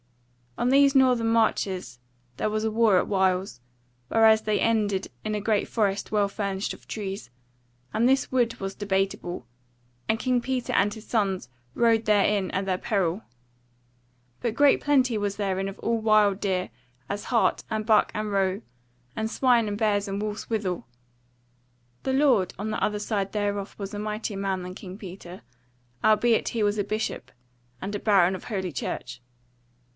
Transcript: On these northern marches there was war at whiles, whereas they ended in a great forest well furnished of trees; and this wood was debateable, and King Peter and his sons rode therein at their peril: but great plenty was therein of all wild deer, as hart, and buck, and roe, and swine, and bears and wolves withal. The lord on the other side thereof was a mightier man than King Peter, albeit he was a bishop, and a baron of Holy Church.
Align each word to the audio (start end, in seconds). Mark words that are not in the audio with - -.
On 0.57 0.69
these 0.69 0.95
northern 0.95 1.27
marches 1.27 1.99
there 2.37 2.49
was 2.49 2.67
war 2.67 2.97
at 2.97 3.07
whiles, 3.07 3.61
whereas 4.09 4.41
they 4.41 4.59
ended 4.59 5.07
in 5.23 5.33
a 5.35 5.39
great 5.41 5.67
forest 5.67 6.11
well 6.11 6.27
furnished 6.27 6.73
of 6.73 6.87
trees; 6.87 7.29
and 7.93 8.09
this 8.09 8.31
wood 8.31 8.59
was 8.59 8.75
debateable, 8.75 9.47
and 10.09 10.19
King 10.19 10.41
Peter 10.41 10.73
and 10.73 10.93
his 10.93 11.07
sons 11.07 11.49
rode 11.75 12.05
therein 12.05 12.49
at 12.49 12.65
their 12.65 12.79
peril: 12.79 13.23
but 14.41 14.55
great 14.55 14.81
plenty 14.81 15.17
was 15.19 15.35
therein 15.37 15.67
of 15.69 15.79
all 15.79 15.99
wild 15.99 16.39
deer, 16.39 16.71
as 17.07 17.25
hart, 17.25 17.63
and 17.69 17.85
buck, 17.85 18.11
and 18.13 18.31
roe, 18.31 18.61
and 19.15 19.29
swine, 19.31 19.67
and 19.67 19.77
bears 19.77 20.07
and 20.07 20.21
wolves 20.21 20.49
withal. 20.49 20.85
The 22.03 22.13
lord 22.13 22.55
on 22.57 22.71
the 22.71 22.83
other 22.83 22.99
side 22.99 23.31
thereof 23.33 23.75
was 23.77 23.93
a 23.93 23.99
mightier 23.99 24.37
man 24.37 24.63
than 24.63 24.75
King 24.75 24.97
Peter, 24.97 25.41
albeit 26.03 26.49
he 26.49 26.63
was 26.63 26.79
a 26.79 26.83
bishop, 26.83 27.31
and 27.81 27.93
a 27.95 27.99
baron 27.99 28.35
of 28.35 28.45
Holy 28.45 28.71
Church. 28.71 29.21